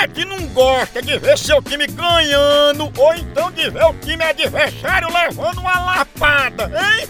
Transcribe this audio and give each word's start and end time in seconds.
é 0.00 0.08
que 0.08 0.24
não 0.24 0.46
gosta 0.48 1.02
de 1.02 1.18
ver 1.18 1.36
seu 1.36 1.60
time 1.60 1.86
ganhando 1.86 2.90
ou 2.96 3.14
então 3.14 3.50
de 3.52 3.68
ver 3.68 3.84
o 3.84 3.92
time 3.94 4.24
adversário 4.24 5.08
levando 5.12 5.58
uma 5.58 5.78
lapada, 5.78 6.64
hein? 6.64 7.06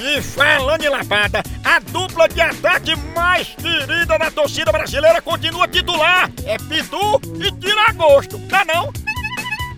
E 0.00 0.20
falando 0.20 0.84
em 0.84 0.90
lapada, 0.90 1.42
a 1.64 1.78
dupla 1.80 2.28
de 2.28 2.40
ataque 2.40 2.94
mais 3.16 3.48
querida 3.48 4.18
da 4.18 4.30
torcida 4.30 4.70
brasileira 4.70 5.22
continua 5.22 5.66
titular. 5.66 6.30
É 6.44 6.58
Pitu 6.58 7.20
e 7.42 7.50
Tiragosto, 7.52 8.38
tá 8.40 8.62
não? 8.64 8.92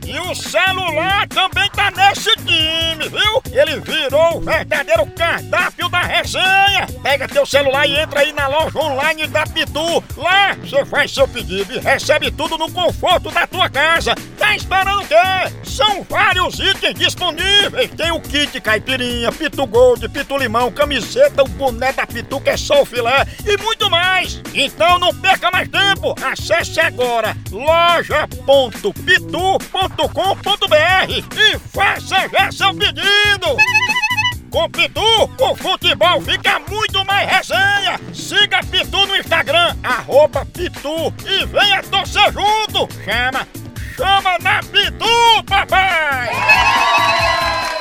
E 0.05 0.19
o 0.19 0.35
celular 0.35 1.29
também 1.29 1.71
tá 1.71 1.93
nesse 1.93 2.35
time, 2.39 3.09
viu? 3.09 3.43
Ele 3.53 3.79
virou 3.81 4.39
o 4.39 4.41
verdadeiro 4.41 5.07
cardápio 5.17 5.80
da 6.01 6.07
resenha. 6.07 6.87
Pega 7.03 7.29
teu 7.29 7.45
celular 7.45 7.87
e 7.87 7.99
entra 7.99 8.21
aí 8.21 8.33
na 8.33 8.47
loja 8.49 8.79
online 8.79 9.27
da 9.27 9.47
Pitu. 9.47 10.03
Lá 10.17 10.55
você 10.55 10.85
faz 10.85 11.13
seu 11.13 11.29
pedido 11.29 11.75
e 11.75 11.79
recebe 11.79 12.31
tudo 12.31 12.57
no 12.57 12.71
conforto 12.71 13.31
da 13.31 13.47
tua 13.47 13.69
casa. 13.69 14.15
Tá 14.39 14.57
esperando 14.57 15.03
o 15.03 15.07
quê? 15.07 15.15
São 15.63 16.03
vários 16.05 16.59
itens 16.59 16.95
disponíveis. 16.95 17.91
Tem 17.97 18.11
o 18.11 18.21
kit 18.21 18.61
caipirinha, 18.61 19.31
Pitu 19.33 19.67
Gold, 19.67 20.09
Pitu 20.09 20.39
Limão, 20.39 20.73
camiseta, 20.73 21.43
o 21.43 21.49
boné 21.49 21.93
da 21.93 22.07
Pitu 22.07 22.41
que 22.41 22.51
é 22.51 22.57
só 22.57 22.83
o 22.83 22.87
filé 22.87 23.27
e 23.45 23.57
muito 23.63 23.91
mais. 23.91 24.41
Então 24.55 24.99
não 24.99 25.15
perca 25.15 25.51
mais 25.51 25.69
tempo. 25.69 26.15
Acesse 26.23 26.81
agora 26.81 27.37
loja.pitu.com 27.51 28.91
pitu.com.br 30.01 31.11
e 31.11 31.59
faça 31.71 32.29
já 32.29 32.51
seu 32.53 32.75
pedido! 32.75 33.57
Com 34.51 34.69
Pitu, 34.69 35.01
o 35.39 35.55
futebol 35.55 36.21
fica 36.23 36.61
muito 36.69 37.05
mais 37.07 37.31
resenha! 37.31 38.01
Siga 38.13 38.61
Pitu 38.69 39.07
no 39.07 39.17
Instagram, 39.17 39.77
arroba 39.85 40.45
Pitu 40.45 41.15
e 41.25 41.47
venha 41.47 41.81
torcer 41.85 42.33
junto! 42.33 42.89
Chama! 43.05 43.47
Chama 43.97 44.39
na 44.41 44.61
Pitu, 44.61 45.45
papai! 45.47 46.31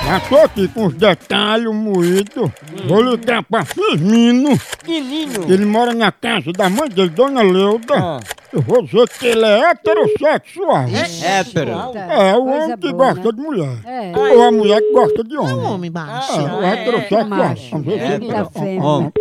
Já 0.06 0.20
tô 0.22 0.38
aqui 0.38 0.68
com 0.68 0.86
os 0.88 0.94
detalhes 0.94 1.74
moídos. 1.74 2.52
Vou 2.88 3.02
ligar 3.02 3.44
pra 3.44 3.66
Firmino. 3.66 4.60
Menino. 4.88 5.52
Ele 5.52 5.66
mora 5.66 5.94
na 5.94 6.12
casa 6.12 6.52
da 6.52 6.70
mãe 6.70 6.88
dele, 6.90 7.10
Dona 7.10 7.42
Leuda. 7.42 7.96
Ah. 7.96 8.20
Eu 8.52 8.62
vou 8.62 8.82
dizer 8.82 9.08
que 9.10 9.28
ele 9.28 9.46
é 9.46 9.70
heterossexual. 9.72 10.86
Hétero. 11.24 11.72
É, 11.72 12.36
o 12.36 12.44
Coisa 12.44 12.66
homem 12.66 12.78
que 12.78 12.94
boa, 12.94 13.14
gosta 13.14 13.24
né? 13.24 13.32
de 13.32 13.42
mulher. 13.42 13.78
É. 13.86 14.18
Ou 14.18 14.44
a 14.44 14.52
mulher 14.52 14.82
que 14.82 14.92
gosta 14.92 15.24
de 15.24 15.38
homem. 15.38 15.56
Homem 15.56 15.92
baixo. 15.92 16.40
É, 16.40 16.54
o 16.54 16.64
heterossexual. 16.64 17.26
macho. 17.26 17.72
Vamos 17.72 17.86
ver 17.86 18.00
se 18.00 18.14
ele 18.14 18.46
fêmea. 18.46 18.84
Homem. 18.84 19.12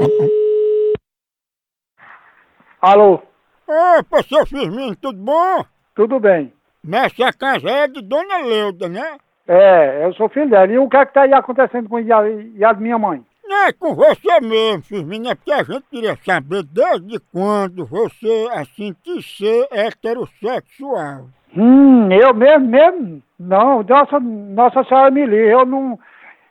Alô, 2.80 3.20
Opa, 3.68 4.22
seu 4.22 4.46
Firmino, 4.46 4.96
tudo 4.96 5.18
bom? 5.18 5.64
tudo 5.94 6.18
bem? 6.18 6.50
Nessa 6.82 7.30
casa 7.34 7.68
é 7.68 7.86
de 7.86 8.00
Dona 8.00 8.38
Leuda, 8.38 8.88
né? 8.88 9.18
É, 9.46 10.06
eu 10.06 10.14
sou 10.14 10.28
filho 10.30 10.48
dela. 10.48 10.72
E 10.72 10.78
o 10.78 10.88
que 10.88 10.96
é 10.96 11.04
que 11.04 11.12
tá 11.12 11.22
aí 11.22 11.34
acontecendo 11.34 11.86
com 11.86 11.96
a, 11.96 12.00
e 12.00 12.64
a 12.64 12.72
minha 12.72 12.98
mãe? 12.98 13.22
Não 13.48 13.66
é 13.66 13.72
com 13.72 13.94
você 13.94 14.40
mesmo, 14.42 14.82
Firmino, 14.82 15.30
é 15.30 15.34
porque 15.34 15.52
a 15.52 15.62
gente 15.62 15.84
queria 15.90 16.16
saber 16.22 16.62
desde 16.64 17.18
quando 17.32 17.86
você, 17.86 18.46
assim, 18.52 18.94
quis 19.02 19.24
ser 19.38 19.66
heterossexual. 19.72 21.28
Hum, 21.56 22.12
eu 22.12 22.34
mesmo, 22.34 22.66
mesmo? 22.68 23.22
Não, 23.40 23.82
nossa, 23.82 24.20
nossa 24.20 24.84
senhora 24.84 25.10
me 25.10 25.24
livre, 25.24 25.50
eu 25.50 25.64
não, 25.64 25.98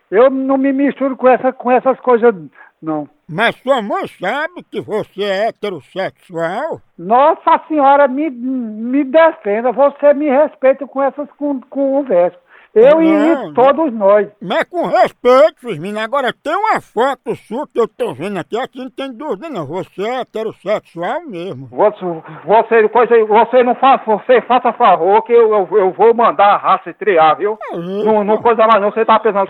eu 0.10 0.30
não 0.32 0.58
me 0.58 0.74
misturo 0.74 1.16
com, 1.16 1.28
essa, 1.28 1.54
com 1.54 1.72
essas 1.72 2.00
coisas, 2.00 2.34
não. 2.82 3.08
Mas 3.30 3.56
sua 3.58 3.82
mãe 3.82 4.08
sabe 4.20 4.64
que 4.64 4.82
você 4.82 5.22
é 5.24 5.48
heterossexual? 5.50 6.82
Nossa 6.98 7.62
senhora 7.68 8.08
me, 8.08 8.30
me 8.32 9.04
defenda, 9.04 9.72
você 9.72 10.14
me 10.16 10.30
respeita 10.30 10.88
com 10.88 11.04
essas 11.04 11.30
con- 11.38 11.62
conversas. 11.70 12.40
Eu 12.76 13.02
Não, 13.02 13.50
e 13.50 13.54
todos 13.54 13.94
nós. 13.94 14.28
Mas 14.42 14.64
com 14.66 14.86
respeito, 14.88 15.60
Firmino, 15.60 16.00
agora 16.00 16.32
tem 16.32 16.56
uma 16.56 16.80
foto 16.80 17.36
sua 17.36 17.68
que 17.68 17.80
eu 17.80 17.88
tô 17.88 18.14
vendo 18.14 18.38
aqui, 18.38 18.58
aqui 18.58 18.80
não 18.80 18.90
tem 18.90 19.12
dúvida 19.12 19.50
não, 19.50 19.66
você 19.66 20.04
é 20.04 20.22
heterossexual 20.22 21.26
mesmo. 21.26 21.68
Você, 21.72 22.06
você, 22.46 22.90
coisa, 22.90 23.26
você 23.26 23.64
não 23.64 23.76
faz, 23.76 24.02
você 24.06 24.42
faça 24.42 24.72
favor 24.74 25.22
que 25.24 25.34
eu, 25.34 25.52
eu, 25.52 25.78
eu 25.78 25.92
vou 25.92 26.14
mandar 26.14 26.54
a 26.54 26.58
raça 26.58 26.94
triar, 26.94 27.38
viu? 27.38 27.58
Não, 27.74 28.24
não 28.24 28.38
coisa 28.42 28.68
mais 28.68 28.82
não, 28.82 28.92
você 28.92 29.06
tá 29.06 29.20
pensando. 29.20 29.48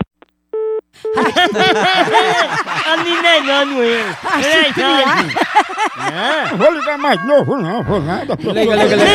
A 2.86 2.96
menina 2.96 3.28
é 3.28 3.38
engano 3.38 3.82
ele. 3.82 4.16
É 5.98 6.56
vou 6.56 6.72
ligar 6.72 6.98
mais 6.98 7.24
novo 7.26 7.56
não, 7.56 7.82
vou 7.84 8.00
nada. 8.00 8.34
Liga, 8.38 8.74
liga, 8.74 8.96
liga, 8.96 9.06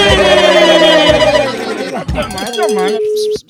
Nada 2.14 2.74
mais. 2.74 3.43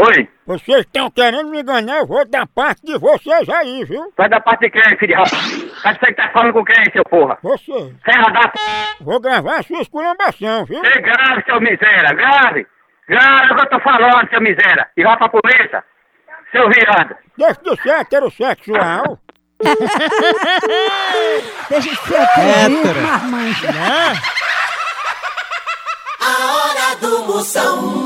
Oi, 0.00 0.28
Vocês 0.46 0.78
estão 0.80 1.10
querendo 1.10 1.48
me 1.50 1.60
enganar, 1.60 1.98
eu 1.98 2.06
vou 2.06 2.24
dar 2.28 2.46
parte 2.46 2.82
de 2.84 2.96
vocês 2.98 3.48
aí, 3.48 3.84
viu? 3.84 4.12
sai 4.16 4.28
da 4.28 4.38
parte 4.40 4.60
de 4.60 4.70
quem, 4.70 4.82
filho 4.96 5.08
de 5.08 5.14
rapaz? 5.14 5.32
Sabe 5.82 5.98
você 5.98 6.06
que 6.06 6.14
tá 6.14 6.28
falando 6.32 6.52
com 6.52 6.64
quem, 6.64 6.84
seu 6.92 7.02
porra? 7.04 7.36
Você. 7.42 7.94
Serra 8.04 8.30
da 8.30 8.48
p... 8.48 8.58
Vou 9.00 9.18
gravar 9.20 9.56
a 9.58 9.62
sua 9.62 9.80
esculambação, 9.80 10.64
viu? 10.66 10.78
Você 10.84 11.00
grave, 11.00 11.42
seu 11.46 11.60
miséria, 11.60 12.12
grave! 12.14 12.66
Grave 13.08 13.52
o 13.52 13.56
que 13.56 13.62
eu 13.62 13.70
tô 13.70 13.80
falando, 13.80 14.28
seu 14.30 14.40
miséria! 14.40 14.86
E 14.96 15.02
vai 15.02 15.16
pra 15.16 15.28
polícia, 15.28 15.82
seu 16.52 16.68
viado! 16.68 17.16
Deixa 17.36 17.60
de 17.62 17.82
ser 17.82 17.90
heterossexual. 18.00 19.18
Deixa 21.70 21.90
de 21.90 21.96
ser 21.96 22.20
Hétero. 22.38 23.00
marmanjo. 23.02 23.66
Não. 23.66 24.12
A 26.20 26.54
hora 26.54 26.96
do 27.00 27.24
Moção. 27.24 27.97